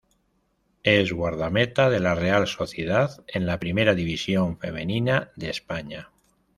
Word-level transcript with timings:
Es 0.81 1.13
guardameta 1.13 1.91
de 1.91 1.99
la 1.99 2.15
Real 2.15 2.47
Sociedad 2.47 3.23
en 3.27 3.45
la 3.45 3.59
Primera 3.59 3.93
División 3.93 4.57
Femenina 4.57 5.29
de 5.35 5.51
España. 5.51 6.09